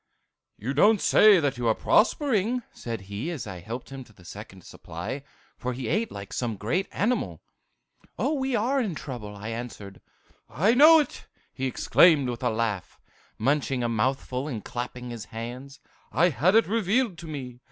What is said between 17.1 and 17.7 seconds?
to me!